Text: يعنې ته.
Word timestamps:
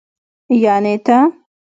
يعنې 0.63 0.95
ته. 1.05 1.17